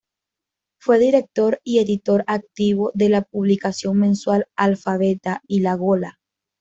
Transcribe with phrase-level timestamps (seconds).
[0.79, 6.19] Fue director y editor activo de la publicación mensual Alfabeta y La Gola.